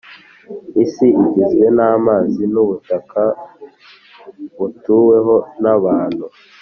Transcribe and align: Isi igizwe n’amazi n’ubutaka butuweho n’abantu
Isi 0.83 1.07
igizwe 1.23 1.65
n’amazi 1.77 2.43
n’ubutaka 2.53 3.23
butuweho 4.57 5.35
n’abantu 5.61 6.25